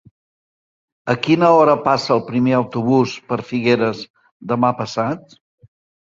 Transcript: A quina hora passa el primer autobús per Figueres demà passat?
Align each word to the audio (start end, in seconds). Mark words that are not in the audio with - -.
A 1.13 1.15
quina 1.25 1.49
hora 1.57 1.75
passa 1.83 2.13
el 2.15 2.23
primer 2.29 2.55
autobús 2.59 3.13
per 3.33 3.37
Figueres 3.49 4.01
demà 4.53 4.71
passat? 4.79 5.37